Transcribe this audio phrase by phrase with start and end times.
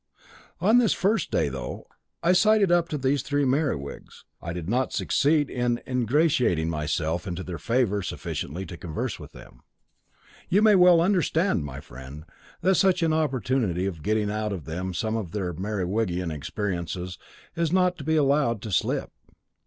[0.59, 1.85] "On this, the first day, though
[2.23, 7.43] I sidled up to these three Merewigs, I did not succeed in ingratiating myself into
[7.43, 9.61] their favour sufficiently to converse with them.
[10.49, 12.23] You may well understand, my friend,
[12.61, 17.19] that such an opportunity of getting out of them some of their Merewigian experiences
[17.55, 19.11] was not to be allowed to slip.